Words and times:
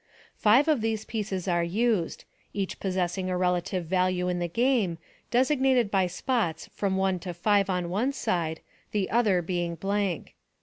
Five 0.35 0.67
of 0.67 0.81
these 0.81 1.05
pieces 1.05 1.47
are 1.47 1.63
used, 1.63 2.25
each 2.53 2.79
possessing 2.79 3.29
a 3.29 3.37
relative 3.37 3.85
value 3.85 4.29
in 4.29 4.39
the 4.39 4.47
game, 4.47 4.97
designa 5.31 5.75
ted 5.75 5.91
by 5.91 6.07
spots 6.07 6.67
from 6.73 6.97
one 6.97 7.19
to 7.19 7.35
five 7.35 7.69
on 7.69 7.87
one 7.91 8.11
side, 8.11 8.61
the 8.93 9.11
other 9.11 9.43
being 9.43 9.75
blank. 9.75 10.33